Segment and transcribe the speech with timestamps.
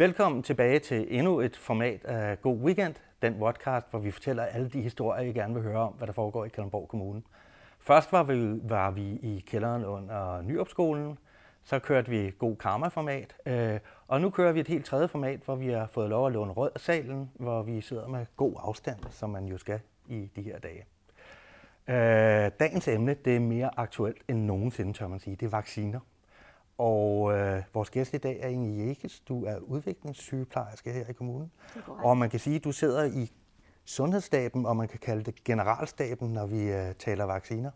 [0.00, 4.68] Velkommen tilbage til endnu et format af God Weekend, den podcast, hvor vi fortæller alle
[4.68, 7.22] de historier, I gerne vil høre om, hvad der foregår i Kalundborg Kommune.
[7.78, 11.18] Først var vi, var vi i kælderen under Nyopskolen,
[11.62, 15.54] så kørte vi god karma-format, øh, og nu kører vi et helt tredje format, hvor
[15.54, 19.30] vi har fået lov at låne rød salen, hvor vi sidder med god afstand, som
[19.30, 20.84] man jo skal i de her dage.
[21.88, 25.36] Øh, dagens emne det er mere aktuelt end nogensinde, tør man sige.
[25.36, 26.00] Det er vacciner.
[26.80, 29.20] Og øh, vores gæst i dag er Inge Jækes.
[29.20, 31.52] Du er udviklingssygeplejerske her i kommunen.
[31.86, 33.32] Og man kan sige, at du sidder i
[33.84, 37.70] sundhedsstaben, og man kan kalde det generalstaben, når vi øh, taler vacciner.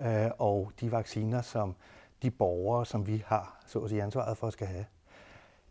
[0.00, 1.74] Øh, og de vacciner, som
[2.22, 4.86] de borgere, som vi har så at sige ansvaret for, skal have.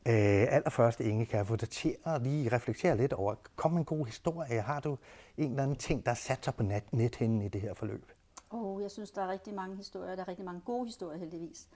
[0.05, 3.85] Øh, allerførst, Inge, kan jeg få dig til at lige reflektere lidt over, kom en
[3.85, 4.61] god historie.
[4.61, 4.97] Har du
[5.37, 8.11] en eller anden ting, der sat sig på net, nethinden i det her forløb?
[8.49, 10.15] Oh, jeg synes, der er rigtig mange historier.
[10.15, 11.67] Der er rigtig mange gode historier, heldigvis.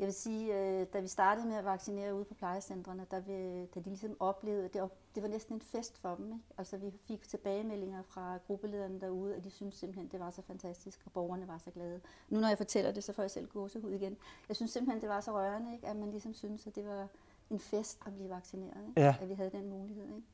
[0.00, 3.66] Jeg vil sige, øh, da vi startede med at vaccinere ude på plejecentrene, da, vi,
[3.74, 6.32] da de ligesom oplevede, det, det var næsten en fest for dem.
[6.32, 6.44] Ikke?
[6.58, 11.00] Altså vi fik tilbagemeldinger fra gruppelederne derude, at de syntes simpelthen, det var så fantastisk,
[11.04, 12.00] og borgerne var så glade.
[12.28, 14.16] Nu når jeg fortæller det, så får jeg selv gåsehud igen.
[14.48, 15.86] Jeg synes simpelthen, det var så rørende, ikke?
[15.86, 17.08] at man ligesom synes, at det var
[17.50, 18.88] en fest at blive vaccineret.
[18.88, 19.00] Ikke?
[19.00, 19.14] Ja.
[19.20, 20.04] At vi havde den mulighed.
[20.04, 20.26] Ikke?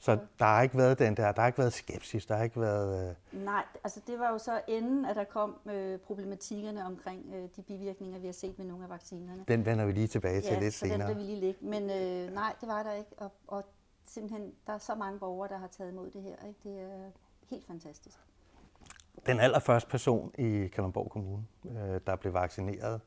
[0.00, 2.60] Så der har ikke været den der, der har ikke været skepsis, der har ikke
[2.60, 3.08] været...
[3.10, 3.44] Øh...
[3.44, 7.62] Nej, altså det var jo så inden, at der kom øh, problematikkerne omkring øh, de
[7.62, 9.44] bivirkninger, vi har set med nogle af vaccinerne.
[9.48, 11.02] Den vender vi lige tilbage til ja, lidt senere.
[11.02, 11.66] Ja, den vi lige ligge.
[11.66, 13.64] Men øh, nej, det var der ikke, og, og
[14.04, 16.36] simpelthen, der er så mange borgere, der har taget imod det her.
[16.48, 16.60] Ikke?
[16.64, 17.10] Det er
[17.50, 18.18] helt fantastisk.
[19.26, 23.00] Den allerførste person i Kalundborg Kommune, øh, der blev vaccineret, Øh,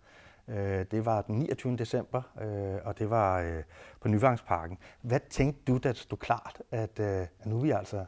[0.92, 1.78] det var den 29.
[1.78, 3.64] december, øh, og det var øh,
[4.00, 4.78] på Nyvangsparken.
[5.02, 7.00] Hvad tænkte du, da det stod klart, at,
[7.46, 8.06] nu er vi altså,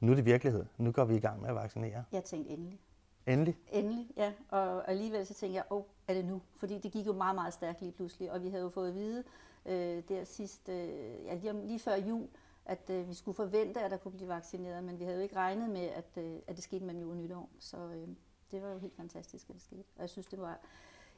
[0.00, 2.04] nu er det virkelighed, nu går vi i gang med at vaccinere?
[2.12, 2.80] Jeg tænkte endelig.
[3.26, 3.58] Endelig?
[3.72, 4.32] Endelig, ja.
[4.48, 6.42] Og alligevel så tænkte jeg, åh, oh, er det nu?
[6.56, 8.94] Fordi det gik jo meget, meget stærkt lige pludselig, og vi havde jo fået at
[8.94, 9.24] vide
[9.66, 12.28] øh, der sidst, øh, ja, lige, lige før jul,
[12.64, 15.36] at øh, vi skulle forvente, at der kunne blive vaccineret, men vi havde jo ikke
[15.36, 17.50] regnet med, at, øh, at det skete mellem jul og nytår.
[17.58, 18.08] Så øh,
[18.50, 19.84] det var jo helt fantastisk, at det skete.
[19.96, 20.58] Og jeg synes, det var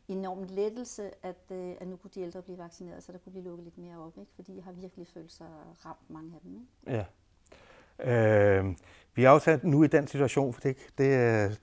[0.09, 3.45] enorm lettelse, at, øh, at nu kunne de ældre blive vaccineret, så der kunne blive
[3.45, 4.33] lukket lidt mere op, ikke?
[4.35, 5.47] fordi jeg har virkelig følt sig
[5.85, 6.55] ramt, mange af dem.
[6.55, 6.99] Ikke?
[6.99, 7.05] Ja.
[7.99, 8.77] Øh,
[9.15, 11.09] vi er også nu i den situation, for det, det,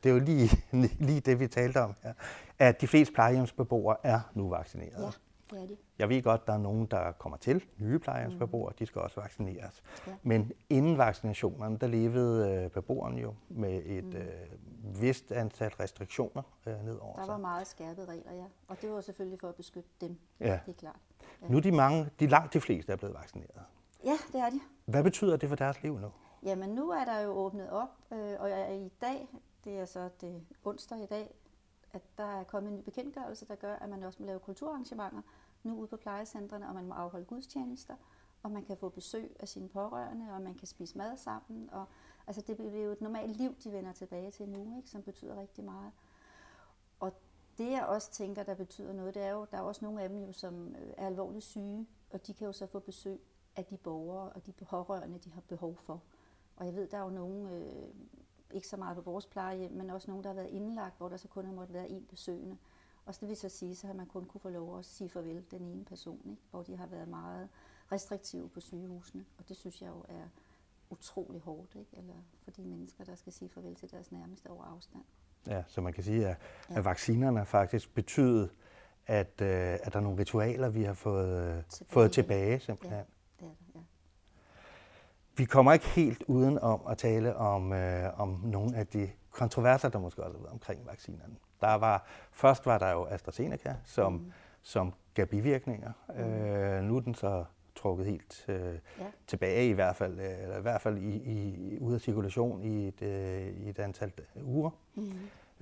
[0.04, 0.50] det er jo lige,
[1.08, 2.14] lige det, vi talte om her,
[2.60, 5.04] at de fleste plejehjemsbeboere er nu vaccineret.
[5.04, 5.10] Ja
[5.54, 5.78] det er de.
[6.00, 8.76] Jeg ved godt, der er nogen, der kommer til, nye plejehjemsbeboere, mm.
[8.80, 9.84] de skal også vaccineres.
[10.08, 10.14] Ja.
[10.24, 14.16] Men inden vaccinationerne, der levede øh, beboerne jo med et mm.
[14.16, 17.42] øh, vist antal restriktioner øh, nedover Der var sig.
[17.42, 18.46] meget skærpede regler, ja.
[18.68, 20.60] Og det var selvfølgelig for at beskytte dem, ja.
[20.66, 21.00] det er klart.
[21.42, 21.48] Ja.
[21.48, 23.62] Nu er de, mange, de langt de fleste er blevet vaccineret.
[24.06, 24.60] Ja, det er de.
[24.86, 26.08] Hvad betyder det for deres liv nu?
[26.44, 29.28] Jamen nu er der jo åbnet op, øh, og jeg i dag,
[29.64, 31.36] det er så det onsdag i dag,
[31.94, 35.22] at der er kommet en ny bekendtgørelse, der gør, at man også må lave kulturarrangementer
[35.64, 37.96] nu ude på plejecentrene, og man må afholde gudstjenester,
[38.44, 41.70] og man kan få besøg af sine pårørende, og man kan spise mad sammen.
[41.72, 41.86] Og,
[42.28, 45.40] altså det bliver jo et normalt liv, de vender tilbage til nu, ikke, som betyder
[45.40, 45.92] rigtig meget.
[47.00, 47.14] Og
[47.58, 50.10] det jeg også tænker, der betyder noget, det er jo, der er også nogle af
[50.10, 53.22] dem jo, som øh, er alvorligt syge, og de kan jo så få besøg
[53.56, 56.02] af de borgere og de pårørende, de har behov for.
[56.56, 57.90] Og jeg ved, der er jo nogle, øh,
[58.54, 61.18] ikke så meget på vores plejehjem, men også nogle, der har været indlagt, hvor der
[61.18, 62.58] så kun har måttet være én besøgende.
[63.06, 65.10] Og så det vil så sige, så har man kun kunne få lov at sige
[65.10, 66.42] farvel den ene person, ikke?
[66.52, 67.50] hvor de har været meget
[67.92, 69.26] restriktive på sygehusene.
[69.38, 70.28] Og det synes jeg jo er
[70.90, 71.98] utrolig hårdt, ikke?
[71.98, 75.04] Eller for de mennesker, der skal sige farvel til deres nærmeste over afstand.
[75.48, 76.38] Ja, så man kan sige, at,
[76.70, 76.78] ja.
[76.78, 78.48] at vaccinerne faktisk betyder,
[79.08, 83.00] at, uh, at der er nogle ritualer, vi har fået øh, tilbage, fået tilbage simpelthen.
[83.00, 83.06] Ja.
[85.38, 89.90] Vi kommer ikke helt uden om at tale om, uh, om nogle af de kontroverser,
[89.90, 91.36] der måske også har været omkring vaccinerne.
[91.62, 94.32] Der var, først var der jo AstraZeneca, som, mm.
[94.62, 95.92] som gav bivirkninger.
[96.10, 96.24] Mm.
[96.24, 97.46] Øh, nu er den så
[97.76, 99.06] trukket helt øh, ja.
[99.28, 102.88] tilbage i hvert fald, øh, eller i hvert fald i, i, ud af cirkulation i
[102.88, 104.12] et, øh, i et antal
[104.44, 104.70] uger.
[104.96, 105.12] Mm.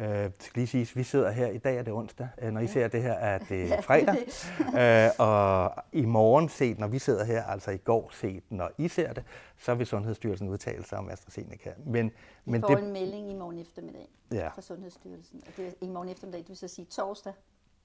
[0.01, 2.67] Øh, skal lige sige, vi sidder her, i dag er det onsdag, øh, når I
[2.67, 4.17] ser det her er det fredag.
[4.59, 8.87] øh, og i morgen set, når vi sidder her, altså i går set, når I
[8.87, 9.23] ser det,
[9.57, 11.73] så vil Sundhedsstyrelsen udtale sig om AstraZeneca.
[11.85, 12.05] Men,
[12.45, 12.83] vi men får det...
[12.83, 14.47] en melding i morgen eftermiddag ja.
[14.47, 15.43] fra Sundhedsstyrelsen.
[15.47, 17.33] Og det er i morgen eftermiddag, det vil så sige torsdag.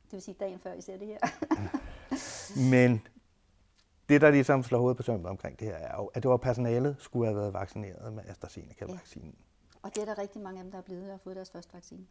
[0.04, 1.18] Det vil sige dagen før I ser det her.
[2.72, 3.06] men
[4.08, 6.36] det, der ligesom slår hovedet på sømmet omkring det her, er jo, at det var
[6.36, 9.34] personalet skulle have været vaccineret med AstraZeneca-vaccinen.
[9.38, 9.55] Ja.
[9.86, 11.50] Og det er der rigtig mange af dem, der er blevet og har fået deres
[11.50, 12.06] første vaccine.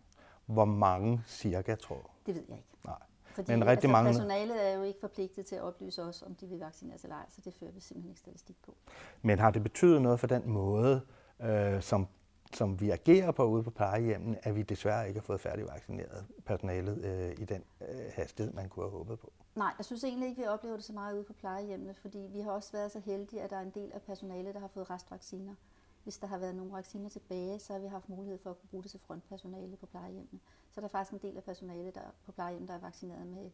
[0.46, 2.08] Hvor mange cirka, tror du?
[2.26, 2.70] Det ved jeg ikke.
[2.86, 2.96] Nej.
[3.24, 4.10] Fordi Men rigtig altså, mange...
[4.10, 7.26] personalet er jo ikke forpligtet til at oplyse os, om de vil vaccineres eller ej,
[7.30, 8.76] så det fører vi simpelthen ikke statistik på.
[9.22, 11.02] Men har det betydet noget for den måde,
[11.42, 12.08] øh, som
[12.54, 17.06] som vi agerer på ude på plejehjemmen, at vi desværre ikke har fået færdigvaccineret personalet
[17.06, 19.34] øh, i den øh, hastighed, man kunne have håbet på.
[19.56, 22.40] Nej, jeg synes egentlig ikke, vi oplever det så meget ude på plejehjemmene, fordi vi
[22.40, 24.90] har også været så heldige, at der er en del af personalet, der har fået
[24.90, 25.56] restvacciner.
[26.06, 28.70] Hvis der har været nogle vacciner tilbage, så har vi haft mulighed for at kunne
[28.70, 30.40] bruge det til frontpersonale på plejehjemmene.
[30.72, 33.52] Så der er faktisk en del af personalet der på plejehjem, der er vaccineret med,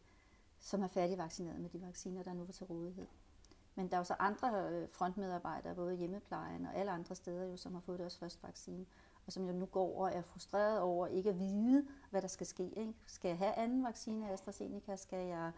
[0.59, 3.07] som er færdigvaccineret med de vacciner, der nu var til rådighed.
[3.75, 7.57] Men der er jo så andre øh, frontmedarbejdere, både hjemmeplejen og alle andre steder, jo,
[7.57, 8.85] som har fået deres første vaccine,
[9.25, 12.47] og som jo nu går og er frustreret over ikke at vide, hvad der skal
[12.47, 12.69] ske.
[12.69, 12.93] Ikke?
[13.05, 14.95] Skal jeg have anden vaccine af AstraZeneca?
[14.95, 15.51] Skal jeg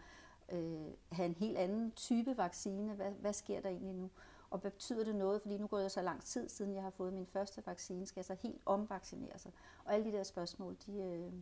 [0.52, 2.94] øh, have en helt anden type vaccine?
[2.94, 4.10] Hvad, hvad sker der egentlig nu?
[4.54, 5.42] Og hvad betyder det noget?
[5.42, 8.06] Fordi nu går det så lang tid siden, jeg har fået min første vaccine.
[8.06, 9.52] Skal jeg så helt omvaccinere sig?
[9.84, 11.32] Og alle de der spørgsmål, de, øh,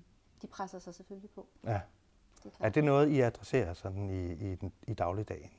[0.43, 1.47] de presser sig selvfølgelig på.
[1.64, 1.81] Ja.
[2.44, 5.50] Det er, er det noget, I adresserer sådan i, i, den, i dagligdagen?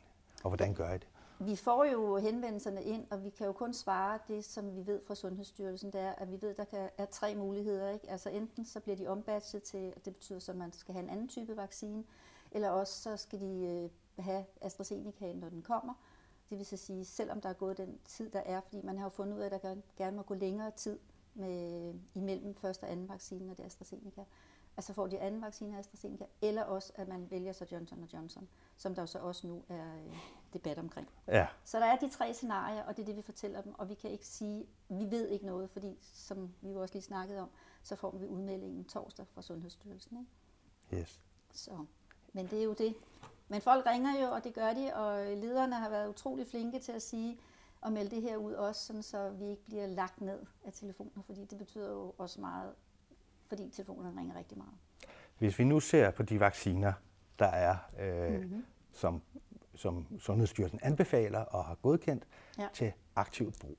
[0.44, 1.08] Og hvordan gør I det?
[1.40, 5.02] Vi får jo henvendelserne ind, og vi kan jo kun svare det, som vi ved
[5.08, 7.90] fra Sundhedsstyrelsen, det er, at vi ved, at der kan, er tre muligheder.
[7.90, 8.10] Ikke?
[8.10, 11.10] Altså enten så bliver de ombatchet til, det betyder så, at man skal have en
[11.10, 12.04] anden type vaccine,
[12.52, 13.90] eller også så skal de øh,
[14.26, 15.94] have AstraZeneca, når den kommer.
[16.54, 19.06] Det vil så sige, selvom der er gået den tid, der er, fordi man har
[19.06, 21.00] jo fundet ud af, at der gerne må gå længere tid
[21.34, 24.26] med, imellem første og anden vaccine, og det er AstraZeneca.
[24.78, 28.48] Altså får de anden vaccine af AstraZeneca, eller også at man vælger så Johnson Johnson,
[28.78, 30.18] som der jo så også nu er øh,
[30.54, 31.10] debat omkring.
[31.28, 31.48] Ja.
[31.64, 33.94] Så der er de tre scenarier, og det er det, vi fortæller dem, og vi
[33.94, 37.50] kan ikke sige, vi ved ikke noget, fordi som vi jo også lige snakkede om,
[37.84, 40.28] så får vi udmeldingen torsdag fra Sundhedsstyrelsen.
[40.92, 41.02] Ikke?
[41.02, 41.22] Yes.
[41.52, 41.86] Så,
[42.34, 42.96] men det er jo det.
[43.48, 46.92] Men folk ringer jo, og det gør de, og lederne har været utrolig flinke til
[46.92, 47.40] at sige,
[47.82, 51.24] og melde det her ud også, sådan så vi ikke bliver lagt ned af telefoner,
[51.24, 52.74] fordi det betyder jo også meget,
[53.46, 54.74] fordi telefonerne ringer rigtig meget.
[55.38, 56.94] Hvis vi nu ser på de vacciner,
[57.40, 58.66] der er, øh, mm-hmm.
[58.92, 59.22] som,
[59.76, 62.68] som Sundhedsstyrelsen anbefaler og har godkendt ja.
[62.74, 63.78] til aktivt brug.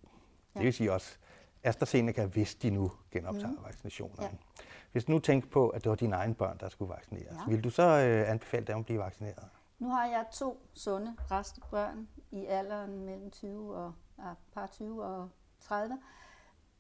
[0.55, 0.61] Ja.
[0.61, 1.19] Det vil sige også
[1.65, 3.65] AstraZeneca, hvis de nu genoptager mm-hmm.
[3.65, 4.23] vaccinationerne.
[4.23, 4.65] Ja.
[4.93, 7.51] Hvis du nu tænkte på, at det var dine egne børn, der skulle vaccineres, ja.
[7.51, 9.49] vil du så øh, anbefale dem at blive vaccineret?
[9.79, 15.05] Nu har jeg to sunde, raske børn i alderen mellem 20 og ja, par 20
[15.05, 15.29] og
[15.61, 15.99] 30,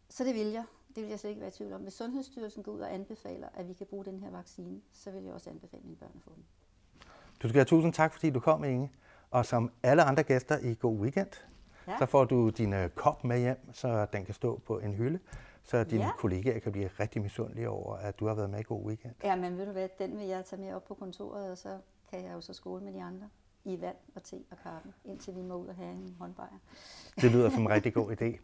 [0.08, 0.64] så det vil jeg.
[0.94, 1.80] Det vil jeg slet ikke være i tvivl om.
[1.80, 5.22] Hvis Sundhedsstyrelsen går ud og anbefaler, at vi kan bruge den her vaccine, så vil
[5.22, 6.44] jeg også anbefale mine børn at få den.
[7.42, 8.92] Du skal have tusind tak, fordi du kom, Inge.
[9.30, 11.30] Og som alle andre gæster i God Weekend,
[11.86, 11.98] ja.
[11.98, 15.18] så får du din øh, kop med hjem, så den kan stå på en hylde,
[15.64, 16.10] så dine ja.
[16.18, 19.14] kollegaer kan blive rigtig misundelige over, at du har været med i God Weekend.
[19.24, 21.78] Ja, men ved du hvad, den vil jeg tage med op på kontoret, og så
[22.10, 23.28] kan jeg jo så skåle med de andre
[23.64, 26.58] i vand og te og kaffe, indtil vi må ud og have en håndbejer.
[27.20, 28.38] Det lyder som en rigtig god idé.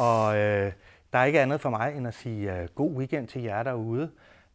[0.00, 0.72] Og øh,
[1.12, 4.10] der er ikke andet for mig end at sige uh, god weekend til jer derude.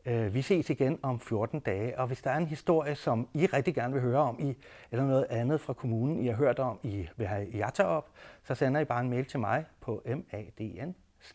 [0.08, 3.46] Øh, vi ses igen om 14 dage, og hvis der er en historie, som I
[3.46, 4.56] rigtig gerne vil høre om, I,
[4.92, 8.12] eller noget andet fra kommunen, I har hørt om, I vil have jer tager op,
[8.44, 10.02] så sender I bare en mail til mig på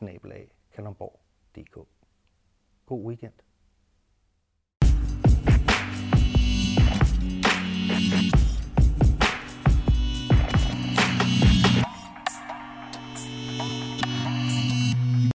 [0.00, 0.94] madn
[2.86, 3.32] God weekend.